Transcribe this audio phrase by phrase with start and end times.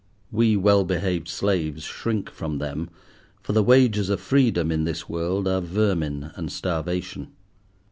[0.31, 2.89] We well behaved slaves shrink from them,
[3.43, 7.27] for the wages of freedom in this world are vermin and starvation.